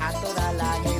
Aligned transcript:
a 0.00 0.12
toda 0.20 0.52
la 0.52 0.74
gente. 0.82 0.91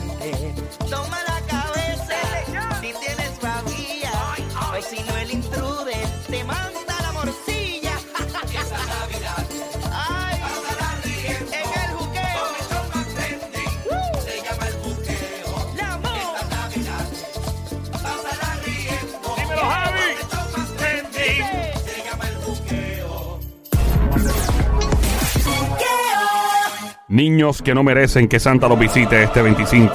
Niños 27.12 27.60
que 27.60 27.74
no 27.74 27.82
merecen 27.82 28.26
que 28.26 28.40
Santa 28.40 28.66
los 28.66 28.78
visite 28.78 29.22
este 29.22 29.42
25. 29.42 29.92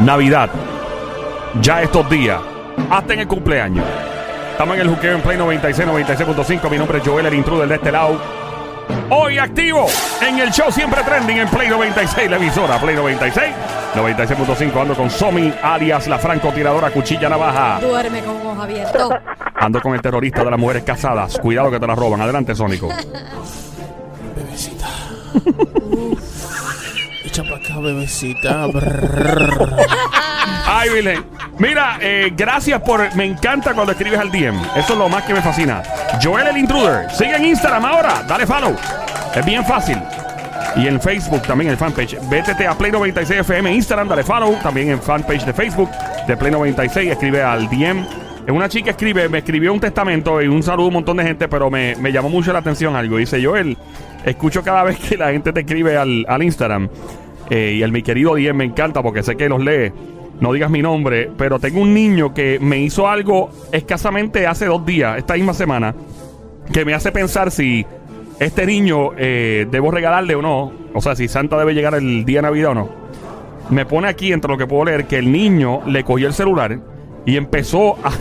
Navidad. 0.00 0.50
Ya 1.60 1.80
estos 1.80 2.10
días. 2.10 2.40
Hasta 2.90 3.14
en 3.14 3.20
el 3.20 3.28
cumpleaños. 3.28 3.84
Estamos 4.50 4.74
en 4.74 4.80
el 4.80 4.88
juqueo 4.88 5.14
en 5.14 5.20
Play 5.20 5.38
96, 5.38 5.88
96.5. 5.88 6.68
Mi 6.68 6.78
nombre 6.78 6.98
es 6.98 7.06
Joel, 7.06 7.26
el 7.26 7.34
intruder 7.34 7.68
de 7.68 7.76
este 7.76 7.92
lado. 7.92 8.20
Hoy 9.10 9.38
activo 9.38 9.86
en 10.26 10.40
el 10.40 10.50
show 10.50 10.72
siempre 10.72 11.04
trending 11.04 11.38
en 11.38 11.48
Play 11.48 11.68
96, 11.68 12.28
la 12.28 12.36
emisora 12.36 12.80
Play 12.80 12.96
96, 12.96 13.54
96.5. 13.94 14.82
Ando 14.82 14.96
con 14.96 15.08
Somi, 15.08 15.54
alias 15.62 16.08
la 16.08 16.18
francotiradora 16.18 16.90
cuchilla 16.90 17.28
navaja. 17.28 17.78
Duerme 17.80 18.22
con 18.22 18.44
ojos 18.44 18.58
abiertos. 18.58 19.08
Ando 19.54 19.80
con 19.80 19.94
el 19.94 20.02
terrorista 20.02 20.42
de 20.42 20.50
las 20.50 20.58
mujeres 20.58 20.82
casadas. 20.82 21.38
Cuidado 21.38 21.70
que 21.70 21.78
te 21.78 21.86
las 21.86 21.96
roban. 21.96 22.20
Adelante, 22.20 22.56
Sónico. 22.56 22.88
Bebecita. 24.34 24.81
Echa 27.24 27.42
para 27.44 27.56
acá, 27.56 27.78
bebecita. 27.78 28.66
Ay, 30.66 30.90
Virgen. 30.90 31.24
Mira, 31.58 31.98
eh, 32.00 32.32
gracias 32.36 32.80
por. 32.82 33.14
Me 33.14 33.24
encanta 33.24 33.74
cuando 33.74 33.92
escribes 33.92 34.18
al 34.18 34.30
DM. 34.30 34.60
Eso 34.76 34.92
es 34.92 34.98
lo 34.98 35.08
más 35.08 35.22
que 35.24 35.34
me 35.34 35.40
fascina. 35.40 35.82
Joel 36.22 36.48
el 36.48 36.58
Intruder. 36.58 37.10
Sigue 37.10 37.36
en 37.36 37.46
Instagram 37.46 37.84
ahora. 37.84 38.24
Dale 38.28 38.46
follow. 38.46 38.76
Es 39.34 39.44
bien 39.44 39.64
fácil. 39.64 39.98
Y 40.76 40.88
en 40.88 41.00
Facebook 41.00 41.42
también, 41.42 41.70
el 41.70 41.76
fanpage. 41.76 42.18
Vétete 42.28 42.66
a 42.66 42.76
Play 42.76 42.90
96 42.90 43.40
FM 43.40 43.72
Instagram, 43.74 44.08
dale 44.08 44.24
follow. 44.24 44.56
También 44.62 44.90
en 44.90 45.00
fanpage 45.00 45.44
de 45.44 45.52
Facebook 45.52 45.90
de 46.26 46.36
Play 46.36 46.50
96. 46.50 47.10
Escribe 47.12 47.42
al 47.42 47.68
DM. 47.68 48.04
Una 48.48 48.68
chica 48.68 48.90
escribe, 48.90 49.28
me 49.28 49.38
escribió 49.38 49.72
un 49.72 49.78
testamento 49.78 50.42
y 50.42 50.48
un 50.48 50.62
saludo 50.64 50.86
a 50.86 50.88
un 50.88 50.94
montón 50.94 51.16
de 51.16 51.22
gente, 51.22 51.46
pero 51.46 51.70
me, 51.70 51.94
me 51.96 52.10
llamó 52.10 52.28
mucho 52.28 52.52
la 52.52 52.58
atención 52.58 52.96
algo. 52.96 53.18
Dice 53.18 53.42
Joel, 53.44 53.76
escucho 54.24 54.62
cada 54.62 54.84
vez 54.84 54.98
que 54.98 55.16
la 55.16 55.32
gente 55.32 55.52
te 55.52 55.60
escribe 55.60 55.96
al, 55.96 56.24
al 56.28 56.42
Instagram. 56.42 56.88
Eh, 57.50 57.74
y 57.76 57.82
el 57.82 57.92
mi 57.92 58.02
querido 58.02 58.34
DM 58.34 58.56
me 58.56 58.64
encanta 58.64 59.02
porque 59.02 59.22
sé 59.22 59.36
que 59.36 59.48
los 59.48 59.62
lee. 59.62 59.92
No 60.40 60.52
digas 60.52 60.70
mi 60.70 60.82
nombre, 60.82 61.30
pero 61.36 61.58
tengo 61.58 61.80
un 61.80 61.94
niño 61.94 62.34
que 62.34 62.58
me 62.60 62.78
hizo 62.78 63.08
algo 63.08 63.50
escasamente 63.70 64.46
hace 64.46 64.66
dos 64.66 64.84
días, 64.84 65.18
esta 65.18 65.34
misma 65.34 65.54
semana, 65.54 65.94
que 66.72 66.84
me 66.84 66.94
hace 66.94 67.12
pensar 67.12 67.50
si 67.50 67.86
este 68.40 68.66
niño 68.66 69.10
eh, 69.16 69.66
debo 69.70 69.90
regalarle 69.90 70.34
o 70.34 70.42
no. 70.42 70.72
O 70.94 71.00
sea, 71.00 71.14
si 71.14 71.28
Santa 71.28 71.58
debe 71.58 71.74
llegar 71.74 71.94
el 71.94 72.24
día 72.24 72.38
de 72.38 72.42
Navidad 72.42 72.70
o 72.72 72.74
no. 72.74 72.88
Me 73.70 73.86
pone 73.86 74.08
aquí, 74.08 74.32
entre 74.32 74.50
lo 74.50 74.58
que 74.58 74.66
puedo 74.66 74.86
leer, 74.86 75.06
que 75.06 75.18
el 75.18 75.30
niño 75.30 75.82
le 75.86 76.02
cogió 76.04 76.26
el 76.26 76.34
celular 76.34 76.78
y 77.24 77.36
empezó 77.36 77.96
a, 78.04 78.12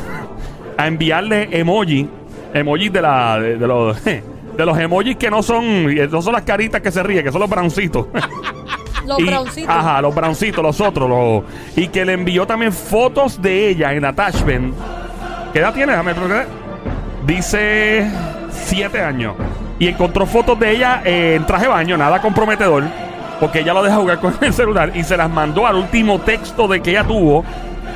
a 0.78 0.88
enviarle 0.88 1.50
emoji, 1.58 2.08
emojis 2.54 2.94
de 2.94 3.02
la 3.02 3.40
de 3.40 3.68
los 3.68 3.98
de 4.58 4.66
los 4.66 4.78
emojis 4.78 5.16
que 5.18 5.30
no 5.32 5.42
son 5.44 5.94
no 6.10 6.22
son 6.22 6.34
las 6.34 6.44
caritas 6.44 6.82
que 6.82 6.92
se 6.92 7.02
ríen, 7.04 7.24
que 7.24 7.32
son 7.32 7.42
los 7.42 7.50
browncitos. 7.50 8.08
Los 9.06 9.20
Y- 9.20 9.24
browncitos. 9.26 9.70
Ajá, 9.76 10.00
los 10.02 10.14
browncitos, 10.14 10.64
los 10.64 10.80
otros. 10.80 11.10
los- 11.10 11.44
y 11.76 11.88
que 11.88 12.06
le 12.06 12.14
envió 12.14 12.46
también 12.46 12.72
fotos 12.72 13.42
de 13.42 13.70
ella 13.70 13.94
en 13.94 14.06
attachment. 14.06 14.76
¿Qué 15.52 15.60
edad 15.60 15.74
tiene? 15.74 15.92
Déjame. 15.94 16.14
Dice 17.26 18.10
siete 18.52 19.02
años. 19.02 19.34
Y 19.80 19.88
encontró 19.88 20.26
fotos 20.28 20.60
de 20.60 20.72
ella 20.72 21.02
eh, 21.04 21.34
en 21.36 21.46
traje 21.46 21.64
de 21.64 21.70
baño, 21.70 21.98
nada 21.98 22.22
comprometedor. 22.22 22.84
Porque 23.40 23.62
ella 23.62 23.74
lo 23.74 23.82
deja 23.82 23.96
jugar 23.98 24.20
con 24.20 24.36
el 24.42 24.54
celular 24.54 24.92
y 24.94 25.04
se 25.04 25.18
las 25.18 25.30
mandó 25.30 25.66
al 25.66 25.78
último 25.78 26.20
texto 26.22 26.68
de 26.68 26.82
que 26.82 26.92
ella 26.92 27.04
tuvo, 27.04 27.44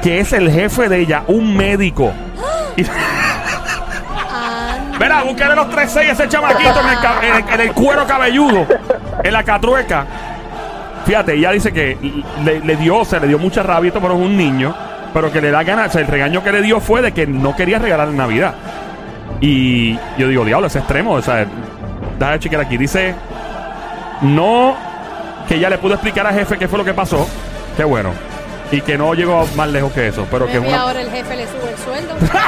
que 0.02 0.20
es 0.20 0.34
el 0.34 0.50
jefe 0.52 0.90
de 0.90 1.02
ella, 1.02 1.24
un 1.28 1.56
médico. 1.56 2.12
Y- 2.78 2.84
Ah, 2.84 2.88
Verá, 5.00 5.24
búsquele 5.24 5.56
los 5.56 5.68
3-6 5.68 6.12
ese 6.12 6.28
chamaquito 6.28 6.80
en 7.52 7.60
el, 7.60 7.74
cuero 7.74 8.06
cabelludo, 8.08 8.66
en 9.24 9.34
la 9.34 9.44
catrueca. 9.44 10.06
Fíjate, 11.06 11.34
ella 11.34 11.52
dice 11.52 11.72
que 11.72 11.98
le, 12.44 12.60
le 12.62 12.76
dio, 12.78 13.06
se 13.06 13.20
le 13.20 13.28
dio 13.28 13.38
mucha 13.38 13.62
rabia, 13.62 13.90
esto, 13.90 14.02
pero 14.02 14.16
es 14.16 14.22
un 14.22 14.36
niño, 14.36 14.74
pero 15.14 15.32
que 15.32 15.42
le 15.42 15.52
da 15.52 15.64
ganas, 15.64 15.96
el 15.96 16.08
regaño 16.08 16.44
que 16.44 16.52
le 16.52 16.62
dio 16.62 16.80
fue 16.80 17.02
de 17.02 17.12
que 17.12 17.28
no 17.28 17.56
quería 17.56 17.78
regalar 17.80 18.08
Navidad. 18.10 18.56
Y 19.42 19.96
yo 20.18 20.28
digo, 20.28 20.46
diablo, 20.46 20.68
es 20.68 20.76
extremo, 20.76 21.12
o 21.12 21.22
sea, 21.22 21.46
déjame 22.18 22.40
chequear 22.40 22.62
aquí, 22.62 22.78
dice, 22.78 23.14
no, 24.22 24.76
que 25.48 25.56
ella 25.56 25.70
le 25.70 25.78
pudo 25.78 25.94
explicar 25.94 26.26
al 26.26 26.34
jefe 26.34 26.58
qué 26.58 26.68
fue 26.68 26.80
lo 26.80 26.86
que 26.86 26.94
pasó, 26.94 27.28
qué 27.78 27.84
bueno, 27.84 28.12
y 28.72 28.82
que 28.82 28.98
no 28.98 29.14
llegó 29.14 29.46
más 29.56 29.70
lejos 29.70 29.92
que 29.94 30.08
eso, 30.08 30.26
pero 30.32 30.48
que 30.48 30.54
es 30.54 30.60
una... 30.60 30.82
ahora 30.82 31.02
el 31.02 31.10
jefe 31.10 31.36
le 31.36 31.46
sube 31.48 31.70
el 31.72 31.78
sueldo. 31.78 32.14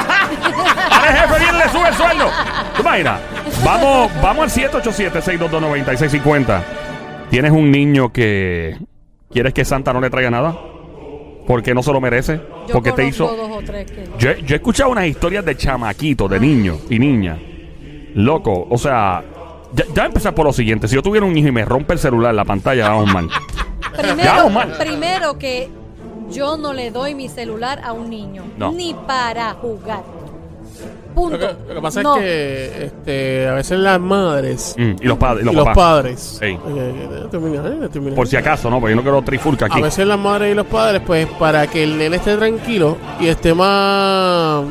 Ahora 0.90 1.10
el 1.10 1.16
jefe 1.16 1.38
viene 1.40 1.58
le 1.58 1.68
sube 1.70 1.88
el 1.88 1.94
sueldo. 1.94 2.30
¿Tú 2.76 2.82
imaginas? 2.82 3.20
Vamos, 3.64 4.10
vamos 4.22 4.56
al 4.56 4.70
787-622-9650. 4.70 6.60
¿Tienes 7.30 7.52
un 7.52 7.70
niño 7.70 8.12
que 8.12 8.76
quieres 9.30 9.52
que 9.54 9.64
Santa 9.64 9.92
no 9.92 10.00
le 10.00 10.10
traiga 10.10 10.30
nada? 10.30 10.56
Porque 11.46 11.72
no 11.74 11.82
se 11.82 11.92
lo 11.92 12.00
merece. 12.00 12.36
Yo 12.66 12.72
porque 12.74 12.92
te 12.92 13.06
hizo. 13.06 13.26
dos 13.26 13.50
o 13.50 13.60
tres 13.64 13.90
que... 13.90 14.08
Yo, 14.18 14.30
he- 14.30 14.42
yo 14.42 14.54
he 14.54 14.56
escuchado 14.56 14.90
unas 14.90 15.06
historias 15.06 15.44
de 15.44 15.56
chamaquitos, 15.56 16.28
de 16.30 16.40
niños 16.40 16.78
y 16.90 16.98
niñas. 16.98 17.38
Loco, 18.14 18.66
o 18.68 18.76
sea. 18.78 19.22
Ya, 19.72 19.84
ya 19.94 20.06
empezar 20.06 20.34
por 20.34 20.46
lo 20.46 20.52
siguiente. 20.52 20.88
Si 20.88 20.94
yo 20.94 21.02
tuviera 21.02 21.26
un 21.26 21.36
hijo 21.36 21.48
y 21.48 21.52
me 21.52 21.64
rompe 21.64 21.92
el 21.92 21.98
celular, 21.98 22.34
la 22.34 22.44
pantalla, 22.44 22.88
vamos 22.88 23.12
mal. 23.12 23.28
Primero, 23.96 24.30
vamos 24.34 24.52
mal. 24.52 24.72
primero 24.78 25.38
que 25.38 25.68
yo 26.30 26.56
no 26.56 26.72
le 26.72 26.90
doy 26.90 27.14
mi 27.14 27.28
celular 27.28 27.80
a 27.84 27.92
un 27.92 28.10
niño. 28.10 28.44
No. 28.56 28.72
Ni 28.72 28.94
para 28.94 29.54
jugar. 29.54 30.02
Lo 31.16 31.22
Punto. 31.22 31.38
que, 31.38 31.46
lo 31.68 31.74
que 31.74 31.80
pasa 31.82 32.02
No. 32.02 32.16
es 32.16 32.22
que 32.22 32.84
este, 32.84 33.48
a 33.48 33.54
veces 33.54 33.78
las 33.80 33.98
madres 33.98 34.76
Mm, 34.78 34.92
y 35.00 35.04
los 35.06 35.18
padres. 35.18 35.44
y 35.46 35.48
y 35.48 35.52
los 35.52 35.68
padres. 35.70 36.20
Sí. 36.40 36.46
Eh, 36.46 36.58
eh, 36.68 37.26
termina, 37.30 37.66
eh, 37.66 37.88
termina. 37.90 38.14
Por 38.14 38.28
si 38.28 38.36
acaso, 38.36 38.70
¿no? 38.70 38.78
Porque 38.78 38.92
yo 38.92 38.96
no 38.96 39.02
quiero 39.02 39.22
trifulca 39.22 39.66
aquí. 39.66 39.80
A 39.80 39.82
veces 39.82 40.06
las 40.06 40.18
madres 40.18 40.52
y 40.52 40.54
los 40.54 40.66
padres, 40.66 41.02
pues 41.04 41.26
para 41.38 41.66
que 41.66 41.82
el 41.82 41.98
nene 41.98 42.16
esté 42.16 42.36
tranquilo 42.36 42.96
y 43.18 43.26
esté 43.26 43.52
más, 43.54 44.64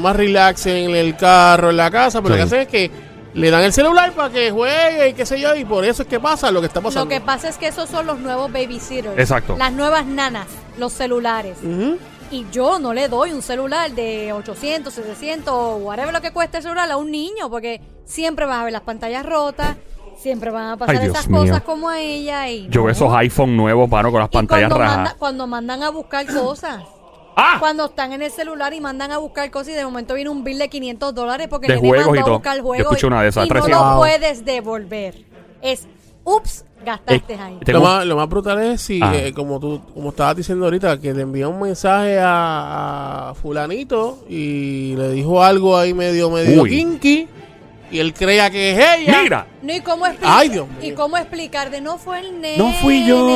más 0.00 0.14
relax 0.16 0.66
en 0.66 0.94
el 0.94 1.16
carro, 1.16 1.70
en 1.70 1.76
la 1.78 1.90
casa, 1.90 2.22
pero 2.22 2.34
Sí. 2.36 2.40
lo 2.42 2.46
que 2.48 2.54
hacen 2.54 2.60
es 2.60 2.68
que 2.68 3.07
le 3.38 3.50
dan 3.50 3.62
el 3.62 3.72
celular 3.72 4.12
para 4.12 4.30
que 4.30 4.50
juegue 4.50 5.08
y 5.10 5.14
qué 5.14 5.24
sé 5.26 5.40
yo, 5.40 5.54
y 5.54 5.64
por 5.64 5.84
eso 5.84 6.02
es 6.02 6.08
que 6.08 6.20
pasa 6.20 6.50
lo 6.50 6.60
que 6.60 6.66
está 6.66 6.80
pasando. 6.80 7.04
Lo 7.04 7.08
que 7.08 7.20
pasa 7.20 7.48
es 7.48 7.56
que 7.58 7.68
esos 7.68 7.88
son 7.88 8.06
los 8.06 8.18
nuevos 8.18 8.50
babysitters. 8.52 9.18
Exacto. 9.18 9.56
Las 9.56 9.72
nuevas 9.72 10.04
nanas, 10.06 10.46
los 10.76 10.92
celulares. 10.92 11.56
Ujú. 11.62 11.96
Y 12.30 12.46
yo 12.52 12.78
no 12.78 12.92
le 12.92 13.08
doy 13.08 13.32
un 13.32 13.40
celular 13.40 13.90
de 13.92 14.32
800, 14.34 14.92
700, 14.92 15.80
whatever 15.80 16.12
lo 16.12 16.20
que 16.20 16.30
cueste 16.30 16.58
el 16.58 16.62
celular 16.62 16.90
a 16.90 16.96
un 16.98 17.10
niño, 17.10 17.48
porque 17.48 17.80
siempre 18.04 18.44
vas 18.44 18.60
a 18.60 18.64
ver 18.64 18.72
las 18.72 18.82
pantallas 18.82 19.24
rotas, 19.24 19.76
siempre 20.18 20.50
van 20.50 20.70
a 20.72 20.76
pasar 20.76 20.96
Ay, 20.96 21.08
esas 21.08 21.26
mío. 21.28 21.40
cosas 21.40 21.62
como 21.62 21.88
a 21.88 22.00
ella. 22.00 22.48
Y 22.50 22.64
Yo 22.68 22.82
veo 22.82 22.86
no. 22.86 22.90
esos 22.92 23.14
iPhone 23.14 23.56
nuevos, 23.56 23.88
mano, 23.88 24.10
con 24.10 24.20
las 24.20 24.28
Y 24.28 24.32
pantallas 24.32 24.68
cuando, 24.68 24.78
rajas. 24.84 24.96
manda- 24.96 25.14
cuando 25.18 25.46
mandan 25.46 25.82
a 25.82 25.88
buscar 25.90 26.26
cosas. 26.26 26.82
¡Ah! 27.40 27.56
Cuando 27.60 27.84
están 27.86 28.12
en 28.12 28.22
el 28.22 28.30
celular 28.32 28.72
y 28.74 28.80
mandan 28.80 29.12
a 29.12 29.18
buscar 29.18 29.48
cosas 29.50 29.68
y 29.68 29.72
de 29.76 29.84
momento 29.84 30.14
viene 30.14 30.28
un 30.30 30.42
bill 30.42 30.58
de 30.58 30.68
500 30.68 31.14
dólares 31.14 31.46
porque 31.48 31.68
De 31.68 31.74
el 31.74 31.82
nene 31.82 31.88
juegos 32.02 32.06
mandó 32.08 32.20
y 32.20 32.24
todo. 32.24 32.34
a 32.34 32.38
buscar 32.38 32.56
Yo 32.56 32.62
juegos 32.64 32.86
escuché 32.92 33.06
una 33.06 33.22
de 33.22 33.28
esas, 33.28 33.46
y 33.46 33.48
no 33.48 33.54
300. 33.54 33.90
lo 33.92 33.96
puedes 33.98 34.44
devolver. 34.44 35.14
Es, 35.62 35.86
ups, 36.24 36.64
gastaste 36.84 37.34
Eh, 37.34 37.38
ahí. 37.40 37.58
Tengo- 37.64 37.78
Lo 37.78 37.84
más, 37.84 38.06
lo 38.06 38.16
más 38.16 38.28
brutal 38.28 38.60
es 38.62 38.80
si, 38.80 39.00
Ajá. 39.02 39.16
eh, 39.16 39.32
como 39.32 39.58
tú 39.60 39.80
como 39.94 40.10
estabas 40.10 40.36
diciendo 40.36 40.64
ahorita, 40.64 41.00
que 41.00 41.14
le 41.14 41.22
envía 41.22 41.48
un 41.48 41.60
mensaje 41.60 42.18
a, 42.18 43.30
a 43.30 43.34
fulanito 43.34 44.24
y 44.28 44.94
le 44.96 45.10
dijo 45.10 45.42
algo 45.42 45.76
ahí 45.78 45.94
medio, 45.94 46.30
medio 46.30 46.62
Uy. 46.62 46.70
kinky 46.70 47.28
y 47.90 47.98
él 48.00 48.12
crea 48.14 48.50
que 48.50 48.72
es 48.72 48.78
ella. 49.00 49.20
Mira, 49.22 49.46
No, 49.62 49.72
¿y 49.74 49.80
cómo 49.80 50.06
explicar? 50.06 50.34
Ay, 50.38 50.48
Dios 50.50 50.68
mío. 50.68 50.78
¿Y 50.82 50.92
cómo 50.92 51.16
explicar 51.16 51.70
de 51.70 51.80
no 51.80 51.98
fue 51.98 52.20
el 52.20 52.40
nene? 52.40 52.58
no 52.58 52.72
fui 52.74 53.06
yo. 53.06 53.26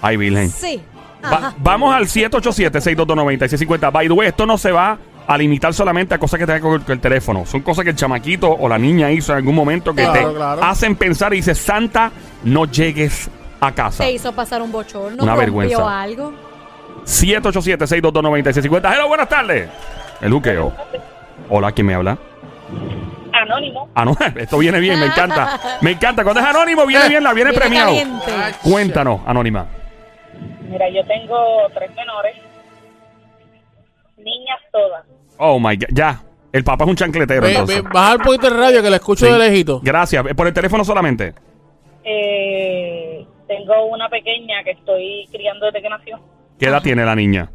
Ay, 0.00 0.16
Virgen. 0.16 0.50
Sí. 0.50 0.80
Va- 1.24 1.54
vamos 1.58 1.94
al 1.94 2.04
787-622-9650. 2.06 3.90
By 3.92 4.06
the 4.08 4.12
way, 4.14 4.28
esto 4.28 4.46
no 4.46 4.58
se 4.58 4.72
va 4.72 4.98
a 5.26 5.38
limitar 5.38 5.72
solamente 5.72 6.14
a 6.14 6.18
cosas 6.18 6.38
que 6.40 6.46
tengan 6.46 6.62
que 6.62 6.68
ver 6.68 6.80
con 6.80 6.92
el 6.92 7.00
teléfono. 7.00 7.46
Son 7.46 7.60
cosas 7.60 7.84
que 7.84 7.90
el 7.90 7.96
chamaquito 7.96 8.50
o 8.50 8.68
la 8.68 8.78
niña 8.78 9.10
hizo 9.10 9.32
en 9.32 9.38
algún 9.38 9.54
momento 9.54 9.94
que 9.94 10.02
Claro, 10.02 10.30
te 10.30 10.34
claro. 10.36 10.64
hacen 10.64 10.96
pensar 10.96 11.32
y 11.32 11.36
dices, 11.36 11.58
Santa, 11.58 12.10
no 12.44 12.64
llegues 12.66 13.30
a 13.60 13.70
casa. 13.72 14.02
Te 14.04 14.10
hizo 14.12 14.32
pasar 14.32 14.60
un 14.62 14.72
bochorno, 14.72 15.22
Una 15.22 15.34
rompió 15.36 15.54
vergüenza. 15.58 16.00
algo. 16.02 16.32
787-622-9650. 17.04 18.92
Hello, 18.94 19.08
buenas 19.08 19.28
tardes. 19.28 19.68
El 20.20 20.32
juqueo. 20.32 20.72
Hola, 21.48 21.72
¿quién 21.72 21.86
me 21.86 21.94
habla? 21.94 22.18
Anónimo. 23.32 23.88
Ah, 23.94 24.04
no, 24.04 24.16
esto 24.36 24.58
viene 24.58 24.78
bien, 24.80 24.98
me 25.00 25.06
encanta. 25.06 25.58
Me 25.80 25.92
encanta. 25.92 26.22
Cuando 26.22 26.40
es 26.40 26.46
anónimo, 26.46 26.86
viene 26.86 27.08
bien, 27.08 27.22
la 27.24 27.32
viene, 27.32 27.50
Viene 27.50 27.60
premiado. 27.64 27.88
caliente. 27.90 28.32
Cuéntanos, 28.62 29.20
anónima. 29.26 29.66
Mira, 30.72 30.88
yo 30.88 31.04
tengo 31.04 31.36
tres 31.74 31.94
menores, 31.94 32.34
niñas 34.16 34.58
todas. 34.72 35.04
Oh 35.38 35.58
my 35.60 35.76
God, 35.76 35.88
ya. 35.92 36.22
El 36.52 36.64
papá 36.64 36.84
es 36.84 36.90
un 36.90 36.96
chancletero. 36.96 37.42
Ve, 37.42 37.50
entonces. 37.52 37.82
ve, 37.82 37.88
baja 37.92 38.14
un 38.16 38.22
poquito 38.22 38.48
el 38.48 38.58
radio 38.58 38.82
que 38.82 38.90
la 38.90 38.96
escucho 38.96 39.26
Sí. 39.26 39.32
de 39.32 39.38
lejito. 39.38 39.80
Gracias. 39.82 40.24
Por 40.34 40.46
el 40.46 40.52
teléfono 40.54 40.84
solamente. 40.84 41.34
Eh, 42.04 43.26
tengo 43.46 43.84
una 43.86 44.08
pequeña 44.08 44.62
que 44.64 44.72
estoy 44.72 45.26
criando 45.30 45.66
desde 45.66 45.82
que 45.82 45.88
nació. 45.88 46.20
¿Qué 46.58 46.66
edad 46.66 46.82
tiene 46.82 47.04
la 47.04 47.14
niña? 47.14 47.50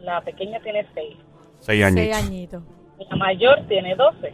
La 0.00 0.20
pequeña 0.22 0.58
tiene 0.60 0.86
seis. 0.94 1.16
Seis 1.60 1.84
Seis 1.84 1.84
años. 1.84 2.16
añitos. 2.16 2.62
La 3.10 3.16
mayor 3.16 3.60
tiene 3.68 3.94
doce. 3.94 4.32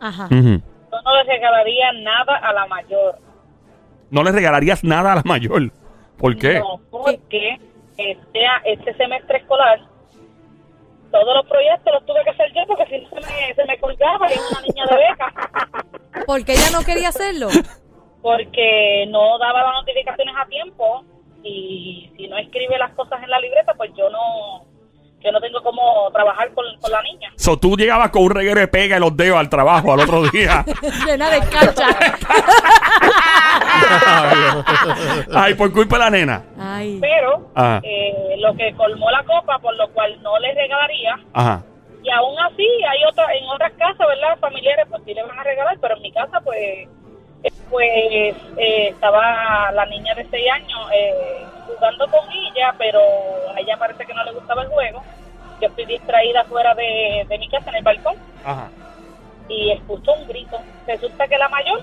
Ajá. 0.00 0.26
Ujú. 0.26 0.60
Yo 0.92 1.02
no 1.02 1.14
le 1.16 1.24
regalaría 1.24 1.92
nada 2.02 2.36
a 2.36 2.52
la 2.52 2.66
mayor. 2.66 3.18
No 4.10 4.22
le 4.22 4.32
regalarías 4.32 4.84
nada 4.84 5.12
a 5.12 5.16
la 5.16 5.22
mayor. 5.24 5.70
¿Por 6.24 6.38
qué? 6.38 6.58
No, 6.58 6.80
porque 6.90 7.60
este, 7.98 8.46
este 8.64 8.94
semestre 8.94 9.36
escolar 9.40 9.78
todos 11.10 11.36
los 11.36 11.46
proyectos 11.46 11.92
los 11.92 12.06
tuve 12.06 12.24
que 12.24 12.30
hacer 12.30 12.50
yo 12.54 12.62
porque 12.66 12.86
si 12.86 12.98
no 12.98 13.10
se 13.10 13.16
me, 13.16 13.54
se 13.54 13.64
me 13.66 13.78
colgaba 13.78 14.26
y 14.30 14.32
era 14.32 14.42
una 14.50 14.60
niña 14.62 14.84
de 14.86 14.96
beca. 14.96 15.84
Porque 16.26 16.52
ella 16.52 16.70
no 16.72 16.82
quería 16.82 17.10
hacerlo. 17.10 17.48
Porque 18.22 19.04
no 19.10 19.38
daba 19.38 19.64
las 19.64 19.74
notificaciones 19.74 20.34
a 20.38 20.46
tiempo 20.46 21.04
y 21.42 22.10
si 22.16 22.26
no 22.26 22.38
escribe 22.38 22.78
las 22.78 22.92
cosas 22.94 23.22
en 23.22 23.28
la 23.28 23.38
libreta, 23.38 23.74
pues 23.74 23.90
yo 23.94 24.08
no 24.08 24.64
yo 25.22 25.30
no 25.30 25.40
tengo 25.40 25.62
cómo 25.62 26.10
trabajar 26.12 26.54
con, 26.54 26.64
con 26.80 26.90
la 26.90 27.02
niña. 27.02 27.32
So, 27.36 27.58
tú 27.58 27.76
llegabas 27.76 28.10
con 28.10 28.22
un 28.22 28.30
reguero 28.30 28.60
de 28.60 28.68
pega 28.68 28.96
en 28.96 29.02
los 29.02 29.14
dedos 29.14 29.38
al 29.38 29.50
trabajo 29.50 29.92
al 29.92 30.00
otro 30.00 30.22
día. 30.30 30.64
Llena 31.06 31.28
de 31.28 31.40
cacha. 31.40 31.86
Ay, 35.34 35.54
por 35.54 35.72
culpa 35.72 35.96
de 35.96 36.04
la 36.04 36.10
nena. 36.10 36.42
Ay. 36.58 36.98
Pero 37.00 37.48
Ajá. 37.54 37.80
eh, 37.82 38.34
lo 38.38 38.54
que 38.54 38.74
colmó 38.74 39.10
la 39.10 39.22
copa, 39.24 39.58
por 39.58 39.74
lo 39.76 39.88
cual 39.90 40.20
no 40.22 40.38
le 40.38 40.52
regalaría, 40.54 41.18
Ajá. 41.32 41.62
y 42.02 42.10
aún 42.10 42.38
así 42.40 42.66
hay 42.88 43.04
otra, 43.04 43.26
en 43.34 43.44
otras 43.48 43.72
casas, 43.72 44.06
¿verdad? 44.06 44.38
Familiares, 44.40 44.86
pues 44.90 45.02
sí 45.04 45.14
le 45.14 45.22
van 45.22 45.38
a 45.38 45.42
regalar, 45.42 45.76
pero 45.80 45.96
en 45.96 46.02
mi 46.02 46.12
casa, 46.12 46.40
pues, 46.40 46.58
eh, 46.58 46.88
pues 47.70 47.88
eh, 48.58 48.88
estaba 48.88 49.70
la 49.72 49.86
niña 49.86 50.14
de 50.14 50.26
6 50.30 50.50
años 50.52 50.80
eh, 50.94 51.44
jugando 51.66 52.06
con 52.08 52.20
ella, 52.32 52.74
pero 52.78 53.00
a 53.54 53.60
ella 53.60 53.76
parece 53.78 54.04
que 54.06 54.14
no 54.14 54.24
le 54.24 54.32
gustaba 54.32 54.62
el 54.62 54.68
juego. 54.68 55.02
Yo 55.60 55.68
estoy 55.68 55.84
distraída 55.86 56.44
fuera 56.44 56.74
de, 56.74 57.24
de 57.28 57.38
mi 57.38 57.48
casa 57.48 57.70
en 57.70 57.76
el 57.76 57.84
balcón 57.84 58.16
Ajá. 58.44 58.68
y 59.48 59.70
escucho 59.70 60.12
un 60.14 60.26
grito. 60.26 60.58
Resulta 60.86 61.26
que 61.28 61.38
la 61.38 61.48
mayor 61.48 61.80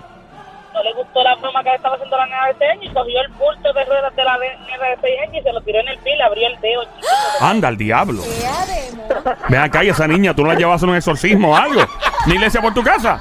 no 0.74 0.84
le 0.84 0.94
gustó 0.94 1.24
la 1.24 1.36
broma 1.36 1.64
que 1.64 1.76
estaba 1.76 1.96
haciendo 1.96 2.18
la 2.18 2.26
nena 2.26 2.48
de 2.48 2.56
6 2.60 2.72
años 2.72 2.84
y 2.84 2.90
cogió 2.94 3.22
el 3.22 3.28
bulto 3.30 3.74
de 3.74 3.86
ruedas 3.86 4.16
de 4.16 4.24
la 4.24 4.38
nena 4.38 4.88
de 4.90 4.98
6 5.02 5.20
años 5.22 5.36
y 5.36 5.42
se 5.44 5.54
lo 5.54 5.62
tiró 5.62 5.80
en 5.80 5.88
el 5.90 5.98
pie 6.00 6.14
y 6.14 6.18
le 6.18 6.24
abrió 6.24 6.48
el 6.48 6.60
dedo 6.62 6.84
chiquito. 6.84 7.08
Anda, 7.42 7.70
el 7.70 7.78
diablo. 7.78 8.24
Ven 9.50 9.60
acá 9.62 9.84
y 9.84 9.90
esa 9.90 10.08
niña, 10.08 10.34
tú 10.34 10.44
no 10.44 10.54
la 10.54 10.60
llevas 10.60 10.82
a 10.82 10.86
un 10.86 10.96
exorcismo 10.96 11.52
o 11.52 11.56
algo. 11.56 11.82
¿Una 12.26 12.36
iglesia 12.36 12.62
por 12.62 12.74
tu 12.74 12.84
casa? 12.84 13.20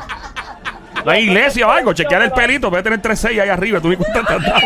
¿La 1.05 1.19
iglesia 1.19 1.67
o 1.67 1.70
algo? 1.70 1.93
Chequear 1.94 2.23
el 2.23 2.31
pelito, 2.32 2.69
voy 2.70 2.81
a 2.81 2.82
tener 2.82 3.00
tres 3.00 3.20
seis 3.20 3.41
ahí 3.41 3.49
arriba, 3.49 3.81
tú 3.81 3.88
ni 3.88 3.97
cuenta 3.97 4.23
te 4.23 4.35
has 4.35 4.43
dado. 4.43 4.61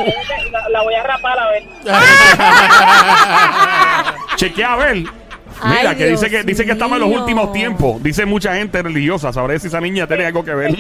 La, 0.51 0.69
la 0.69 0.83
voy 0.83 0.95
a 0.95 1.03
rapar 1.03 1.39
a 1.39 1.51
ver. 1.51 1.63
Chequea 4.37 4.73
a 4.73 4.77
ver. 4.77 4.97
Ay, 5.63 5.77
Mira, 5.79 5.95
que 5.95 6.07
Dios 6.07 6.21
dice 6.21 6.31
que 6.31 6.43
dice 6.43 6.65
que 6.65 6.73
estamos 6.73 7.01
en 7.01 7.09
los 7.09 7.21
últimos 7.21 7.53
tiempos. 7.53 8.03
Dice 8.03 8.27
mucha 8.27 8.55
gente 8.55 8.83
religiosa. 8.83 9.33
Sabré 9.33 9.59
si 9.61 9.69
esa 9.69 9.81
niña 9.81 10.07
tiene 10.07 10.27
algo 10.27 10.45
que 10.45 10.55
ver. 10.55 10.75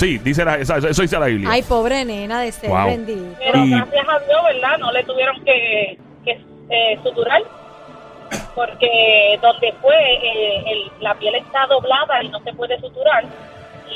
Sí, 0.00 0.16
dice 0.18 0.44
la- 0.46 0.56
esa- 0.58 0.78
eso 0.78 1.02
dice 1.02 1.18
la 1.18 1.26
Biblia. 1.26 1.50
Ay, 1.52 1.62
pobre 1.62 2.04
nena 2.06 2.40
de 2.40 2.50
ser 2.52 2.70
Wow. 2.70 2.86
bendita. 2.86 3.38
Pero 3.38 3.64
Y- 3.64 3.70
gracias 3.70 4.08
a 4.08 4.18
Dios, 4.20 4.40
¿verdad? 4.44 4.78
No 4.78 4.92
le 4.92 5.04
tuvieron 5.04 5.44
que, 5.44 5.98
que 6.24 6.40
eh, 6.70 6.98
suturar. 7.02 7.42
Porque 8.54 9.38
donde 9.42 9.72
fue, 9.82 9.94
eh, 9.96 10.62
el- 10.66 10.90
la 11.00 11.14
piel 11.14 11.34
está 11.34 11.66
doblada 11.66 12.22
y 12.22 12.28
no 12.28 12.40
se 12.40 12.52
puede 12.54 12.78
suturar. 12.80 13.24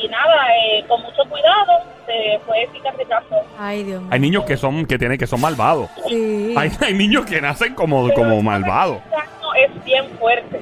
Y 0.03 0.09
nada, 0.09 0.47
eh, 0.59 0.85
con 0.89 1.01
mucho 1.03 1.23
cuidado 1.29 1.73
se 2.05 2.39
fue 2.45 2.69
cicatrizando. 2.73 3.37
Ay, 3.59 3.85
Dios 3.85 4.01
mío. 4.03 4.11
Hay 4.13 4.21
niños 4.21 4.45
que 4.45 4.57
son 4.57 4.85
que 4.87 4.99
tienen 4.99 5.17
que 5.19 5.27
son 5.27 5.41
malvados. 5.41 5.89
Sí. 6.09 6.53
Hay, 6.57 6.71
hay 6.81 6.95
niños 6.95 7.25
que 7.27 7.41
nacen 7.41 7.75
como, 7.75 8.03
Pero 8.09 8.15
como 8.15 8.33
esta 8.33 8.43
malvados. 8.45 8.97
de 8.97 9.11
seis 9.11 9.23
años 9.23 9.55
es 9.79 9.85
bien 9.85 10.05
fuerte. 10.19 10.61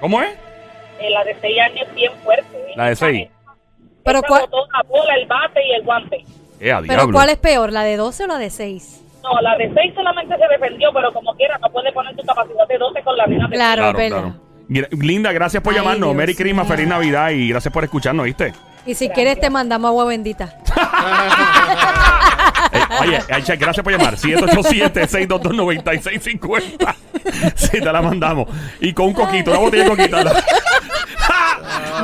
¿Cómo 0.00 0.20
es? 0.22 0.34
Eh, 1.00 1.10
la 1.10 1.24
de 1.24 1.36
6 1.40 1.58
años 1.60 1.86
es 1.88 1.94
bien 1.94 2.12
fuerte. 2.22 2.72
La 2.76 2.86
de 2.88 2.96
seis. 2.96 3.28
Pero 4.04 4.22
cuál- 4.22 4.42
botó 4.42 4.66
la 4.72 4.82
bola, 4.88 5.14
el 5.14 5.26
bate 5.26 5.66
y 5.66 5.72
el 5.72 5.82
guante. 5.82 6.24
Eh, 6.60 6.72
a 6.72 6.80
Pero 6.80 6.92
diablo. 6.94 7.12
¿cuál 7.14 7.30
es 7.30 7.38
peor, 7.38 7.72
la 7.72 7.82
de 7.82 7.96
12 7.96 8.24
o 8.24 8.26
la 8.26 8.38
de 8.38 8.50
6? 8.50 9.00
No, 9.22 9.40
la 9.40 9.56
de 9.56 9.72
6 9.74 9.94
solamente 9.94 10.34
se 10.36 10.48
defendió, 10.48 10.92
pero 10.92 11.12
como 11.12 11.34
quiera, 11.34 11.58
no 11.58 11.70
puede 11.70 11.90
poner 11.92 12.14
su 12.14 12.22
capacidad 12.26 12.68
de 12.68 12.78
12 12.78 13.02
con 13.02 13.16
la 13.16 13.26
nena 13.26 13.48
de 13.48 13.56
Claro, 13.56 13.92
Claro, 13.94 14.34
claro. 14.68 14.88
Linda, 14.92 15.32
gracias 15.32 15.62
por 15.62 15.72
Ay, 15.72 15.78
llamarnos. 15.80 16.08
Dios 16.08 16.16
Merry 16.16 16.34
Christmas, 16.34 16.68
feliz 16.68 16.86
Navidad 16.88 17.30
y 17.30 17.48
gracias 17.48 17.72
por 17.72 17.84
escucharnos, 17.84 18.26
¿viste? 18.26 18.52
Y 18.86 18.94
si 18.94 19.08
quieres 19.08 19.40
te 19.40 19.48
mandamos 19.50 19.88
agua 19.88 20.04
bendita. 20.06 20.54
Eh, 22.72 22.78
oye, 23.02 23.20
Aicha, 23.30 23.54
gracias 23.56 23.84
por 23.84 23.92
llamar. 23.92 24.16
787-622-9650. 24.16 26.94
Sí, 27.54 27.80
te 27.80 27.92
la 27.92 28.02
mandamos. 28.02 28.48
Y 28.80 28.92
con 28.92 29.06
un 29.06 29.12
coquito, 29.12 29.50
una 29.52 29.60
botella 29.60 29.84
de 29.84 29.90
coquito. 29.90 30.16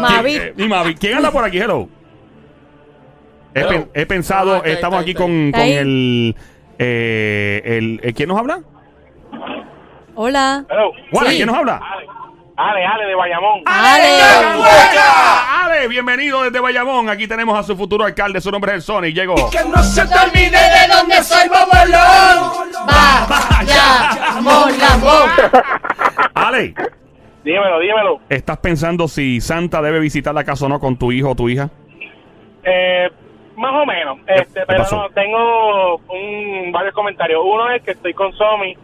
Mavi. 0.01 0.39
¿Quién, 0.39 0.55
eh, 0.59 0.69
Mavi. 0.69 0.95
¿Quién 0.95 1.17
anda 1.17 1.31
por 1.31 1.45
aquí? 1.45 1.59
Hello. 1.59 1.89
He, 3.55 3.61
Hello. 3.61 3.69
pen- 3.69 3.91
he 3.95 4.07
pensado, 4.07 4.53
Ah, 4.55 4.57
está 4.59 4.69
ahí, 4.69 4.75
estamos 4.75 4.99
está 5.01 5.03
aquí 5.11 5.15
con, 5.15 5.31
está 5.47 5.59
con 5.59 5.67
ahí. 5.67 5.73
el, 5.73 6.37
eh, 6.79 7.63
el, 7.65 8.01
eh, 8.03 8.13
¿Quién 8.15 8.29
nos 8.29 8.39
habla? 8.39 8.61
Hola. 10.15 10.65
Hello. 10.69 10.93
Sí. 11.31 11.37
¿quién 11.37 11.47
nos 11.47 11.57
habla? 11.57 11.81
Ale, 12.57 12.85
Ale 12.85 13.07
de 13.07 13.15
Bayamón. 13.15 13.63
Ale. 13.65 14.21
Ale, 15.65 15.89
bienvenido 15.89 16.43
desde 16.43 16.61
Bayamón. 16.61 17.09
Aquí 17.09 17.27
tenemos 17.27 17.59
a 17.59 17.63
su 17.63 17.75
futuro 17.75 18.05
alcalde. 18.05 18.39
Su 18.41 18.51
nombre 18.51 18.73
es 18.73 18.77
el 18.77 18.83
Sonic. 18.83 19.15
Llegó. 19.15 19.49
Que 19.51 19.65
no 19.65 19.83
se 19.83 20.05
te 20.07 20.15
olvide 20.15 20.51
de 20.51 20.95
dónde 20.95 21.23
soy 21.25 21.49
Bobolón. 21.49 22.53
Vayamos, 23.29 24.79
Lambón. 24.79 25.31
Ale, 26.35 26.75
Dímelo, 27.45 27.79
dímelo. 27.81 28.21
¿estás 28.29 28.59
pensando 28.59 29.09
si 29.09 29.41
Santa 29.41 29.81
debe 29.81 29.99
visitar 30.01 30.35
la 30.35 30.45
casa 30.45 30.67
o 30.67 30.69
no 30.69 30.79
con 30.79 30.97
tu 30.99 31.11
hijo 31.13 31.31
o 31.31 31.35
tu 31.35 31.49
hija? 31.49 31.71
Eh, 32.63 33.09
más 33.57 33.73
o 33.73 33.87
menos. 33.87 34.19
¿Qué- 34.27 34.35
Este, 34.35 34.61
pero 34.67 34.81
pasó? 34.83 34.97
no, 34.97 35.09
tengo 35.11 35.97
un, 36.09 36.71
varios 36.73 36.95
comentarios. 36.95 37.41
Uno 37.45 37.71
es 37.71 37.83
que 37.83 37.93
estoy 37.93 38.13
con 38.13 38.33
Somi, 38.35 38.77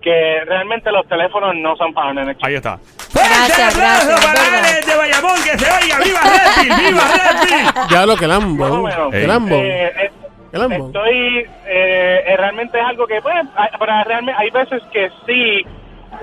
que 0.00 0.40
realmente 0.46 0.92
los 0.92 1.06
teléfonos 1.08 1.54
no 1.56 1.74
son 1.76 1.92
para 1.92 2.12
nenes. 2.14 2.36
Ahí 2.42 2.54
está. 2.54 2.78
Gracias, 3.12 3.76
gracias, 3.76 4.24
para 4.26 4.92
de 4.92 4.96
Bayamón, 4.96 5.36
que 5.44 5.58
se 5.58 5.66
oiga. 5.66 5.98
¡Viva 6.04 6.20
Redfield! 6.20 6.88
¡Viva 6.88 7.02
Redfield! 7.32 7.90
Ya 7.90 8.06
lo 8.06 8.16
que 8.16 8.26
Más 8.28 8.38
o 8.38 8.40
Lambo. 8.40 8.82
menos. 8.82 9.10
Que 9.12 9.26
Lambo. 9.26 9.54
Eh, 9.56 9.86
eh, 9.86 10.10
¿Qué 10.52 10.58
Lambo? 10.58 10.86
Estoy, 10.86 11.38
eh, 11.66 12.24
eh, 12.26 12.36
realmente 12.36 12.78
es 12.78 12.84
algo 12.84 13.06
que, 13.06 13.20
pues, 13.22 13.34
hay- 13.56 13.68
pero 13.78 13.92
realmente 14.04 14.40
hay 14.40 14.50
veces 14.50 14.82
que 14.92 15.10
sí, 15.26 15.62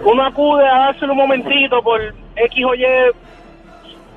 uno 0.03 0.25
acude 0.25 0.67
a 0.67 0.77
dárselo 0.86 1.13
un 1.13 1.19
momentito 1.19 1.81
por 1.81 2.01
X 2.36 2.65
o 2.65 2.75
Y 2.75 2.86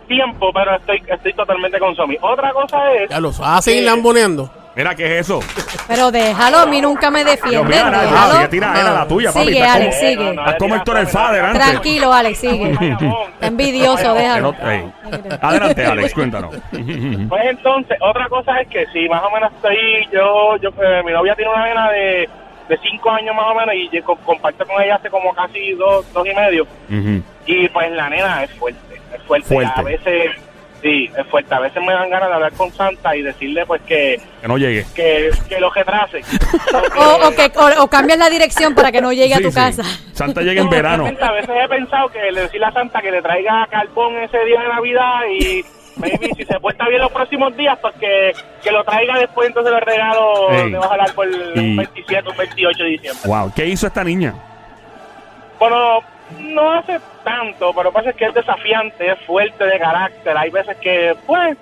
tiempo, 0.06 0.50
pero 0.52 0.76
estoy, 0.76 1.02
estoy 1.06 1.32
totalmente 1.32 1.78
con 1.78 1.94
Somi. 1.96 2.16
Otra 2.20 2.52
cosa 2.52 2.92
es... 2.92 3.08
Ya 3.08 3.20
lo 3.20 3.28
vas 3.30 3.58
a 3.58 3.62
seguir 3.62 3.84
lamboneando. 3.84 4.50
Mira, 4.76 4.92
¿qué 4.96 5.18
es 5.18 5.30
eso? 5.30 5.38
Pero 5.86 6.10
déjalo, 6.10 6.58
a 6.58 6.66
mí 6.66 6.80
nunca 6.80 7.08
me 7.08 7.24
defienden. 7.24 7.68
Déjalo. 7.68 8.32
sigue 8.34 8.48
tira, 8.48 8.80
era 8.80 8.92
la 8.92 9.06
tuya, 9.06 9.32
papi. 9.32 9.46
Sigue, 9.46 9.62
Alex, 9.62 9.96
como- 9.96 10.08
sigue. 10.08 10.30
Estás 10.30 10.56
como 10.56 10.74
Héctor 10.74 10.98
el 10.98 11.06
Fader 11.06 11.44
antes. 11.44 11.62
Tranquilo, 11.64 12.12
Alex, 12.12 12.38
sigue. 12.38 12.96
Envidioso, 13.40 14.14
déjalo. 14.14 14.54
Adelante, 15.40 15.86
Alex, 15.86 16.14
cuéntanos. 16.14 16.54
Pues 17.28 17.42
entonces, 17.46 17.96
otra 18.00 18.28
cosa 18.28 18.60
es 18.60 18.68
que 18.68 18.86
si 18.92 19.08
más 19.08 19.22
o 19.22 19.30
menos 19.30 19.52
estoy, 19.52 19.76
yo, 20.12 20.56
yo 20.56 20.70
eh, 20.82 21.02
mi 21.04 21.12
novia 21.12 21.34
tiene 21.34 21.50
una 21.52 21.64
nena 21.64 21.90
de, 21.90 22.28
de 22.68 22.78
cinco 22.78 23.10
años 23.10 23.34
más 23.34 23.46
o 23.50 23.54
menos 23.54 23.74
y 23.74 23.88
yo 23.90 24.02
comparto 24.04 24.64
con 24.66 24.82
ella 24.82 24.96
hace 24.96 25.10
como 25.10 25.32
casi 25.34 25.72
dos, 25.72 26.10
dos 26.12 26.26
y 26.26 26.34
medio. 26.34 26.66
Y 27.46 27.68
pues 27.68 27.90
la 27.92 28.08
nena 28.08 28.44
es 28.44 28.50
fuerte, 28.52 29.00
es 29.14 29.22
fuerte. 29.24 29.48
Fuerte. 29.54 29.72
A 29.80 29.82
veces, 29.82 30.30
sí, 30.82 31.10
es 31.16 31.26
fuerte. 31.26 31.54
A 31.54 31.60
veces 31.60 31.82
me 31.82 31.92
dan 31.92 32.08
ganas 32.08 32.28
de 32.28 32.34
hablar 32.34 32.52
con 32.52 32.72
Santa 32.72 33.14
y 33.14 33.22
decirle 33.22 33.66
pues 33.66 33.82
que, 33.82 34.18
Que 34.40 34.48
no 34.48 34.56
llegue. 34.56 34.84
que, 34.94 35.30
que 35.48 35.60
lo 35.60 35.70
retrase. 35.70 36.22
O, 36.96 37.28
o 37.28 37.30
que, 37.34 37.52
o, 37.58 37.82
o 37.82 37.88
cambias 37.88 38.18
la 38.18 38.30
dirección 38.30 38.74
para 38.74 38.90
que 38.92 39.00
no 39.00 39.12
llegue 39.12 39.34
a 39.34 39.40
tu 39.40 39.50
sí. 39.50 39.54
casa. 39.54 39.82
Santa 40.12 40.40
llega 40.42 40.62
en 40.62 40.70
verano. 40.70 41.04
A 41.20 41.32
veces 41.32 41.50
he 41.64 41.68
pensado 41.68 42.08
que 42.08 42.32
le 42.32 42.42
decirle 42.42 42.66
a 42.66 42.72
Santa 42.72 43.02
que 43.02 43.10
le 43.10 43.20
traiga 43.20 43.66
carbón 43.70 44.16
ese 44.18 44.38
día 44.44 44.60
de 44.62 44.68
Navidad 44.68 45.20
y 45.30 45.64
maybe 45.96 46.30
si 46.36 46.44
se 46.44 46.58
porta 46.60 46.88
bien 46.88 47.00
los 47.02 47.12
próximos 47.12 47.56
días, 47.56 47.78
pues 47.80 47.94
que, 47.96 48.32
que 48.62 48.70
lo 48.72 48.82
traiga 48.84 49.18
después 49.18 49.48
entonces 49.48 49.72
el 49.74 49.80
regalo 49.80 50.50
Ey. 50.50 50.70
debajo 50.70 50.92
del 50.92 51.00
árbol 51.00 51.52
Y- 51.54 51.58
un 51.60 51.76
27, 51.76 52.28
un 52.30 52.36
28 52.36 52.82
de 52.84 52.88
diciembre. 52.90 53.22
Wow, 53.26 53.52
¿qué 53.54 53.66
hizo 53.66 53.86
esta 53.86 54.02
niña? 54.04 54.34
Bueno, 55.58 56.00
no 56.40 56.72
hace 56.72 56.98
tanto, 57.22 57.72
pero 57.74 57.92
pasa 57.92 58.12
que 58.12 58.26
es 58.26 58.34
desafiante, 58.34 59.10
es 59.10 59.18
fuerte 59.26 59.64
de 59.64 59.78
carácter. 59.78 60.36
Hay 60.36 60.50
veces 60.50 60.76
que, 60.78 61.14
pues, 61.26 61.56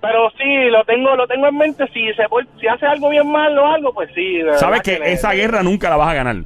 pero 0.00 0.30
sí, 0.38 0.68
lo 0.70 0.84
tengo 0.84 1.16
lo 1.16 1.26
tengo 1.26 1.46
en 1.48 1.56
mente. 1.56 1.86
Si 1.92 2.12
se 2.14 2.28
por- 2.28 2.46
si 2.60 2.66
hace 2.68 2.86
algo 2.86 3.08
bien 3.08 3.30
mal 3.30 3.56
o 3.58 3.66
algo, 3.66 3.92
pues 3.92 4.10
sí. 4.14 4.38
de 4.38 4.52
Sabes 4.58 4.80
verdad 4.80 4.82
que 4.82 4.98
le- 4.98 5.12
esa 5.12 5.32
guerra 5.32 5.62
nunca 5.62 5.88
la 5.88 5.96
vas 5.96 6.08
a 6.10 6.14
ganar. 6.14 6.36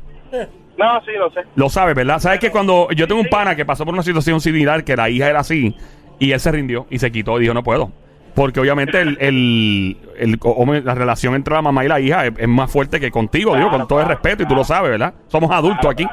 No, 0.79 1.01
sí, 1.07 1.13
lo 1.19 1.31
sé. 1.31 1.41
Lo 1.55 1.71
sabes, 1.71 1.95
¿verdad? 1.95 2.19
Sabes 2.19 2.39
que 2.39 2.51
cuando 2.51 2.89
yo 2.91 3.09
tengo 3.09 3.21
un 3.23 3.29
pana 3.29 3.57
que 3.57 3.65
pasó 3.65 3.85
por 3.87 3.95
una 3.95 4.03
situación 4.03 4.41
similar, 4.43 4.85
que 4.85 4.95
la 4.95 5.09
hija 5.09 5.29
era 5.31 5.41
así, 5.41 5.75
y 6.19 6.33
él 6.33 6.41
se 6.41 6.51
rindió 6.53 6.87
y 6.91 6.99
se 6.99 7.11
quitó 7.13 7.39
y 7.39 7.43
dijo, 7.43 7.55
no 7.55 7.63
puedo. 7.63 7.91
Porque 8.35 8.61
obviamente 8.61 9.01
el, 9.01 9.17
el, 9.21 9.97
el- 10.19 10.85
la 10.85 10.95
relación 10.95 11.35
entre 11.35 11.55
la 11.55 11.63
mamá 11.63 11.85
y 11.85 11.89
la 11.89 12.01
hija 12.01 12.27
es, 12.27 12.33
es 12.37 12.49
más 12.49 12.71
fuerte 12.71 13.01
que 13.01 13.11
contigo, 13.11 13.57
digo, 13.57 13.71
con 13.71 13.89
todo 13.89 14.01
el 14.03 14.09
respeto, 14.09 14.43
y 14.43 14.47
tú 14.47 14.55
lo 14.55 14.63
sabes, 14.65 14.91
¿verdad? 14.91 15.15
Somos 15.29 15.51
adultos 15.51 15.91
aquí. 15.91 16.07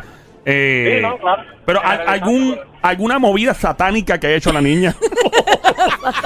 Eh, 0.45 0.97
Sí, 0.99 1.01
no, 1.07 1.17
claro. 1.17 1.43
Pero 1.65 1.81
¿al- 1.83 2.07
algún, 2.07 2.57
alguna 2.81 3.17
movida 3.19 3.53
satánica 3.53 4.19
que 4.19 4.27
haya 4.27 4.35
hecho 4.37 4.51
la 4.53 4.61
niña. 4.61 4.95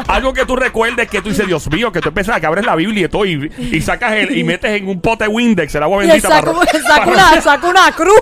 Algo 0.08 0.34
que 0.34 0.46
tú 0.46 0.56
recuerdes 0.56 1.08
que 1.10 1.22
tú 1.22 1.30
dices, 1.30 1.46
Dios 1.48 1.70
mío, 1.72 1.92
que 1.92 2.00
tú 2.00 2.10
empiezas 2.10 2.36
a 2.38 2.40
que 2.40 2.46
abres 2.46 2.66
la 2.66 2.76
Biblia 2.76 3.06
y 3.06 3.10
todo 3.10 3.26
y, 3.26 3.52
y 3.58 3.82
sacas 3.82 4.14
el, 4.14 4.38
y 4.38 4.44
metes 4.44 4.72
en 4.72 4.88
un 4.88 5.02
pote 5.02 5.28
Windex 5.28 5.74
el 5.76 5.84
agua 5.84 6.00
bendita 6.00 6.28
saca, 6.30 6.52
para- 6.54 6.66
saca 6.82 7.06
para- 7.06 7.12
una, 7.32 7.42
saca 7.42 7.68
una 7.70 7.92
cruz, 7.92 8.22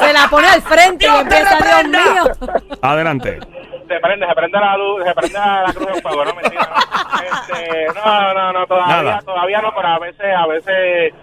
se 0.00 0.12
la 0.12 0.28
pone 0.30 0.46
al 0.48 0.62
frente 0.62 1.04
y 1.06 1.08
¡Dios 1.08 1.28
te 1.28 1.36
empieza, 1.38 1.58
Dios 1.58 1.88
mío. 1.90 2.54
Adelante. 2.82 3.38
Se 3.88 4.00
prende, 4.00 4.26
se 4.26 4.34
prende 4.34 4.58
la 4.58 4.76
luz, 4.76 5.04
se 5.04 5.14
prende 5.14 5.38
la 5.38 5.72
cruz 5.74 5.88
en 5.94 6.02
fuego, 6.02 6.24
no 6.24 6.34
mentira. 6.34 6.68
Este, 7.24 7.86
no, 7.94 8.34
no, 8.34 8.52
no, 8.52 8.66
todavía, 8.66 8.96
Nada. 9.02 9.20
todavía 9.24 9.60
no, 9.60 9.72
pero 9.74 9.88
a 9.88 9.98
veces, 9.98 10.26
a 10.36 10.46
veces, 10.46 11.14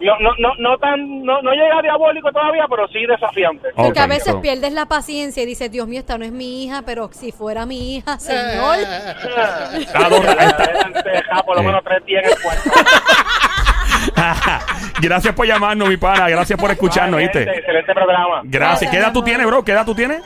no, 0.00 0.18
no, 0.20 0.30
no, 0.38 0.54
no 0.58 0.78
tan, 0.78 1.24
no, 1.24 1.42
no 1.42 1.52
llega 1.52 1.78
a 1.78 1.82
diabólico 1.82 2.30
todavía, 2.32 2.64
pero 2.68 2.86
sí 2.88 3.04
desafiante. 3.06 3.68
Porque 3.74 4.00
a 4.00 4.06
veces 4.06 4.32
so- 4.34 4.40
pierdes 4.40 4.72
la 4.72 4.86
paciencia 4.86 5.42
y 5.42 5.46
dices, 5.46 5.70
Dios 5.70 5.86
mío, 5.88 6.00
esta 6.00 6.18
no 6.18 6.24
es 6.24 6.32
mi 6.32 6.64
hija, 6.64 6.82
pero 6.86 7.10
si 7.12 7.32
fuera 7.32 7.66
mi 7.66 7.96
hija, 7.96 8.18
Señor. 8.18 8.76
Ah, 9.94 10.08
ja, 11.30 11.42
por 11.44 11.56
lo 11.56 11.62
menos 11.62 11.82
tres 11.84 12.04
días 12.04 12.24
en 12.24 12.30
el 12.30 12.40
cuarto. 12.42 12.70
Gracias 15.00 15.34
por 15.34 15.46
llamarnos, 15.46 15.88
mi 15.88 15.96
pana. 15.96 16.28
Gracias 16.28 16.58
por 16.58 16.70
escucharnos, 16.70 17.20
Excelente, 17.20 17.50
¿viste? 17.50 17.60
Excelente 17.60 17.94
programa. 17.94 18.40
Gracias. 18.44 18.90
¿Qué 18.90 18.98
edad 18.98 19.12
tú 19.12 19.22
tienes, 19.22 19.46
bro? 19.46 19.64
¿Qué 19.64 19.72
edad 19.72 19.84
tú 19.84 19.94
tienes? 19.94 20.22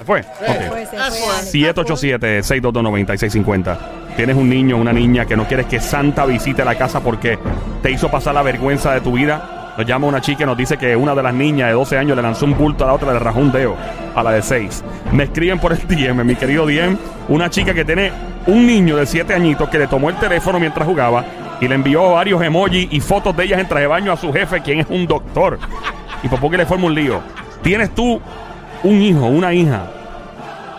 ¿Se 0.00 0.06
fue? 0.06 0.22
Se 0.22 0.28
Ok. 0.50 0.56
fue, 0.68 0.86
se 0.86 0.96
Ah. 0.96 1.10
787-622-9650. 1.42 3.78
Tienes 4.16 4.34
un 4.34 4.48
niño 4.48 4.76
o 4.76 4.80
una 4.80 4.94
niña 4.94 5.26
que 5.26 5.36
no 5.36 5.46
quieres 5.46 5.66
que 5.66 5.78
Santa 5.78 6.24
visite 6.24 6.64
la 6.64 6.74
casa 6.74 7.00
porque 7.00 7.38
te 7.82 7.90
hizo 7.90 8.10
pasar 8.10 8.32
la 8.34 8.40
vergüenza 8.42 8.94
de 8.94 9.02
tu 9.02 9.12
vida. 9.12 9.74
Nos 9.76 9.86
llama 9.86 10.06
una 10.06 10.22
chica 10.22 10.44
y 10.44 10.46
nos 10.46 10.56
dice 10.56 10.78
que 10.78 10.96
una 10.96 11.14
de 11.14 11.22
las 11.22 11.34
niñas 11.34 11.68
de 11.68 11.74
12 11.74 11.98
años 11.98 12.16
le 12.16 12.22
lanzó 12.22 12.46
un 12.46 12.56
bulto 12.56 12.84
a 12.84 12.86
la 12.86 12.94
otra, 12.94 13.12
le 13.12 13.18
rajó 13.18 13.40
un 13.40 13.52
dedo 13.52 13.76
a 14.14 14.22
la 14.22 14.30
de 14.32 14.40
6. 14.40 14.82
Me 15.12 15.24
escriben 15.24 15.58
por 15.58 15.72
el 15.72 15.78
DM, 15.86 16.24
mi 16.24 16.34
querido 16.34 16.64
DM, 16.66 16.96
una 17.28 17.50
chica 17.50 17.74
que 17.74 17.84
tiene 17.84 18.10
un 18.46 18.66
niño 18.66 18.96
de 18.96 19.04
7 19.04 19.34
añitos 19.34 19.68
que 19.68 19.78
le 19.78 19.86
tomó 19.86 20.08
el 20.08 20.16
teléfono 20.16 20.58
mientras 20.58 20.88
jugaba 20.88 21.26
y 21.60 21.68
le 21.68 21.74
envió 21.74 22.12
varios 22.12 22.42
emojis 22.42 22.88
y 22.90 23.00
fotos 23.00 23.36
de 23.36 23.44
ellas 23.44 23.60
en 23.60 23.68
traje 23.68 23.82
de 23.82 23.88
baño 23.88 24.12
a 24.12 24.16
su 24.16 24.32
jefe, 24.32 24.62
quien 24.62 24.80
es 24.80 24.86
un 24.88 25.06
doctor. 25.06 25.58
Y 26.22 26.28
por 26.28 26.40
poco 26.40 26.56
le 26.56 26.64
forma 26.64 26.86
un 26.86 26.94
lío. 26.94 27.20
Tienes 27.62 27.94
tú 27.94 28.18
un 28.82 29.00
hijo, 29.02 29.26
una 29.26 29.52
hija, 29.52 29.90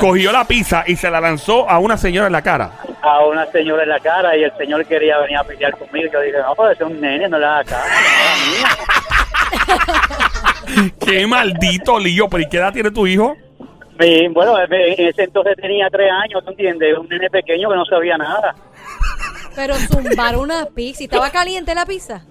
cogió 0.00 0.32
la 0.32 0.44
pizza 0.44 0.84
y 0.86 0.96
se 0.96 1.10
la 1.10 1.20
lanzó 1.20 1.68
a 1.68 1.78
una 1.78 1.96
señora 1.96 2.26
en 2.26 2.32
la 2.32 2.42
cara. 2.42 2.70
A 3.02 3.24
una 3.26 3.44
señora 3.46 3.82
en 3.82 3.90
la 3.90 4.00
cara, 4.00 4.36
y 4.36 4.44
el 4.44 4.52
señor 4.56 4.84
quería 4.86 5.18
venir 5.18 5.36
a 5.36 5.44
pelear 5.44 5.76
conmigo, 5.76 6.10
yo 6.12 6.20
dije, 6.20 6.38
no, 6.38 6.70
es 6.70 6.80
un 6.80 7.00
nene, 7.00 7.28
no 7.28 7.38
le 7.38 7.46
haga 7.46 7.62
mía. 7.62 8.68
¡Qué 11.06 11.26
maldito 11.26 11.98
lío! 11.98 12.28
¿Pero 12.28 12.42
y 12.42 12.48
qué 12.48 12.56
edad 12.58 12.72
tiene 12.72 12.90
tu 12.90 13.06
hijo? 13.06 13.36
Bueno, 13.96 14.58
en 14.58 15.08
ese 15.08 15.22
entonces 15.22 15.56
tenía 15.56 15.88
tres 15.88 16.10
años, 16.10 16.44
¿tú 16.44 16.50
entiendes? 16.50 16.98
Un 16.98 17.08
nene 17.08 17.30
pequeño 17.30 17.70
que 17.70 17.76
no 17.76 17.84
sabía 17.84 18.18
nada. 18.18 18.54
Pero 19.54 19.74
zumbar 19.74 20.36
una 20.36 20.66
pizza. 20.66 21.02
¿Y 21.02 21.04
estaba 21.04 21.30
caliente 21.30 21.74
la 21.74 21.86
pizza? 21.86 22.24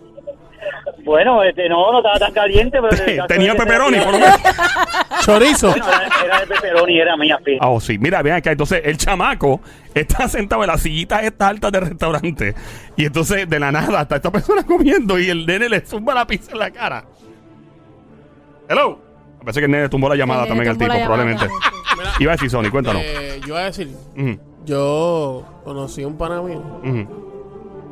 Bueno, 1.03 1.43
este, 1.43 1.67
no, 1.67 1.91
no 1.91 1.97
estaba 1.99 2.19
tan 2.19 2.33
caliente, 2.33 2.79
pero... 2.81 3.27
Tenía 3.27 3.55
pepperoni, 3.55 3.97
por 3.99 4.13
lo 4.13 4.19
menos. 4.19 4.37
Chorizo. 5.21 5.69
Bueno, 5.69 5.85
era, 5.85 6.25
era 6.25 6.39
de 6.41 6.47
pepperoni, 6.47 6.99
era 6.99 7.17
mía, 7.17 7.39
sí. 7.45 7.57
Ah, 7.59 7.69
oh, 7.69 7.79
sí. 7.79 7.97
Mira, 7.97 8.21
vean 8.21 8.37
acá. 8.37 8.51
Entonces, 8.51 8.81
el 8.85 8.97
chamaco 8.97 9.61
está 9.93 10.27
sentado 10.27 10.63
en 10.63 10.67
las 10.67 10.81
sillitas 10.81 11.23
estas 11.23 11.49
altas 11.49 11.71
del 11.71 11.81
restaurante. 11.81 12.55
Y 12.95 13.05
entonces, 13.05 13.49
de 13.49 13.59
la 13.59 13.71
nada, 13.71 14.01
está 14.01 14.17
esta 14.17 14.31
persona 14.31 14.63
comiendo 14.63 15.19
y 15.19 15.29
el 15.29 15.45
nene 15.45 15.67
le 15.67 15.81
zumba 15.81 16.13
la 16.13 16.25
pizza 16.25 16.51
en 16.51 16.59
la 16.59 16.71
cara. 16.71 17.05
Hello. 18.69 18.97
Parece 19.39 19.59
que 19.59 19.65
el 19.65 19.71
nene 19.71 19.89
tumbó 19.89 20.07
la 20.09 20.15
llamada 20.15 20.43
El 20.43 20.47
también 20.49 20.69
al 20.69 20.77
tumbó 20.77 20.85
tipo, 20.93 20.93
la 20.93 20.99
llamada 21.05 21.37
probablemente. 21.37 21.55
Mira, 21.97 22.09
Iba 22.19 22.31
a 22.31 22.35
decir 22.35 22.49
Sony, 22.49 22.69
cuéntanos. 22.71 23.01
eh, 23.03 23.41
yo 23.45 23.53
voy 23.53 23.63
a 23.63 23.65
decir, 23.65 23.95
Ujú, 24.17 24.37
yo 24.65 25.43
conocí 25.65 26.03
a 26.03 26.07
un 26.07 26.17
pana 26.17 26.41
mío, 26.41 26.61
ujú. 26.83 27.07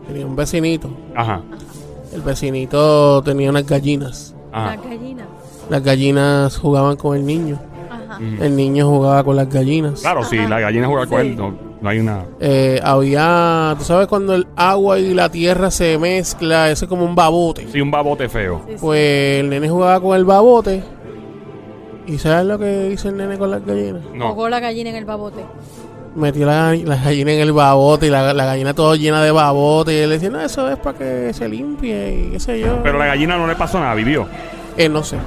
tenía 0.07 0.25
un 0.25 0.35
vecinito. 0.35 0.89
Ajá. 1.15 1.41
El 2.13 2.21
vecinito 2.21 3.21
tenía 3.23 3.49
unas 3.49 3.65
gallinas. 3.65 4.33
Ajá. 4.51 4.75
Las 4.77 4.85
gallinas. 4.85 5.27
Las 5.69 5.83
gallinas 5.83 6.57
jugaban 6.57 6.95
con 6.95 7.17
el 7.17 7.25
niño. 7.25 7.59
Ajá. 7.89 8.17
El 8.19 8.55
niño 8.55 8.87
jugaba 8.87 9.23
con 9.23 9.35
las 9.35 9.49
gallinas. 9.49 10.01
Claro, 10.01 10.23
si 10.23 10.37
la 10.37 10.59
gallina 10.59 10.87
juega 10.87 11.05
con 11.07 11.19
él, 11.21 11.35
no, 11.35 11.53
no 11.81 11.89
hay 11.89 11.99
una. 11.99 12.25
Eh, 12.39 12.79
había, 12.83 13.75
tú 13.77 13.83
sabes 13.83 14.07
cuando 14.07 14.35
el 14.35 14.47
agua 14.55 14.99
y 14.99 15.13
la 15.13 15.29
tierra 15.29 15.71
se 15.71 15.97
mezcla, 15.97 16.69
ese 16.69 16.85
es 16.85 16.89
como 16.89 17.03
un 17.03 17.15
babote. 17.15 17.67
Sí, 17.71 17.81
un 17.81 17.91
babote 17.91 18.29
feo. 18.29 18.61
Sí, 18.67 18.73
sí. 18.73 18.77
Pues 18.79 19.39
el 19.39 19.49
nene 19.49 19.67
jugaba 19.67 19.99
con 19.99 20.15
el 20.15 20.23
babote. 20.23 20.83
¿Y 22.07 22.17
sabes 22.17 22.45
lo 22.45 22.57
que 22.59 22.89
hizo 22.93 23.09
el 23.09 23.17
nene 23.17 23.37
con 23.37 23.51
las 23.51 23.65
gallinas? 23.65 24.01
No. 24.13 24.27
Ahogó 24.27 24.49
la 24.49 24.59
gallina 24.59 24.89
en 24.91 24.95
el 24.95 25.05
babote. 25.05 25.43
Metió 26.15 26.45
la, 26.45 26.75
la 26.75 26.95
gallina 26.97 27.31
en 27.31 27.39
el 27.39 27.53
babote 27.53 28.07
y 28.07 28.09
la, 28.09 28.33
la 28.33 28.45
gallina 28.45 28.73
toda 28.73 28.95
llena 28.97 29.23
de 29.23 29.31
babote. 29.31 29.93
Y 29.93 29.97
él 29.97 30.09
decía, 30.09 30.29
no, 30.29 30.41
eso 30.41 30.69
es 30.69 30.77
para 30.77 30.97
que 30.97 31.33
se 31.33 31.47
limpie 31.47 32.25
y 32.27 32.31
qué 32.31 32.39
sé 32.39 32.59
yo. 32.59 32.81
Pero 32.83 32.97
la 32.99 33.05
gallina 33.05 33.37
no 33.37 33.47
le 33.47 33.55
pasó 33.55 33.79
nada, 33.79 33.95
vivió. 33.95 34.27
Eh, 34.77 34.89
no 34.89 35.03
sé. 35.03 35.17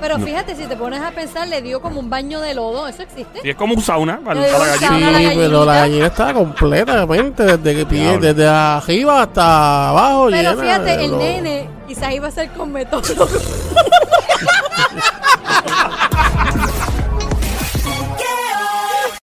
Pero 0.00 0.18
fíjate, 0.18 0.54
si 0.54 0.66
te 0.66 0.76
pones 0.76 1.00
a 1.00 1.10
pensar, 1.10 1.48
le 1.48 1.60
dio 1.60 1.80
como 1.80 1.98
un 2.00 2.08
baño 2.08 2.40
de 2.40 2.54
lodo. 2.54 2.86
¿Eso 2.86 3.02
existe? 3.02 3.40
Y 3.42 3.50
es 3.50 3.56
como 3.56 3.74
un 3.74 3.82
sauna 3.82 4.20
para, 4.24 4.40
la 4.40 4.46
gallina. 4.48 5.18
Sí, 5.18 5.24
la 5.24 5.30
pero 5.34 5.64
la 5.64 5.74
gallina 5.74 6.06
estaba 6.06 6.34
completamente 6.34 7.42
desde 7.42 7.76
que 7.76 7.86
pie, 7.86 8.18
desde 8.18 8.46
arriba 8.46 9.22
hasta 9.22 9.90
abajo. 9.90 10.28
Pero 10.30 10.50
llena 10.50 10.62
fíjate, 10.62 11.04
el 11.04 11.10
lodo. 11.10 11.22
nene 11.22 11.68
quizás 11.88 12.12
iba 12.12 12.28
a 12.28 12.30
ser 12.30 12.50
con 12.50 12.72
metólogo. 12.72 13.26